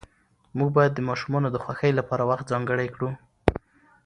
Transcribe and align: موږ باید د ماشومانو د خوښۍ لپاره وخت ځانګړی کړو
موږ 0.57 0.69
باید 0.77 0.91
د 0.95 0.99
ماشومانو 1.09 1.47
د 1.51 1.57
خوښۍ 1.63 1.91
لپاره 1.99 2.23
وخت 2.31 2.45
ځانګړی 2.51 2.87
کړو 2.95 3.09